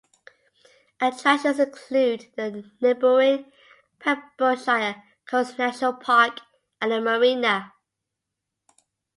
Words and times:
Attractions 0.99 1.59
include 1.59 2.31
the 2.35 2.71
neighbouring 2.81 3.51
Pembrokeshire 3.99 5.03
Coast 5.27 5.59
National 5.59 5.93
Park 5.93 6.39
and 6.81 6.91
a 6.91 6.99
marina. 6.99 7.71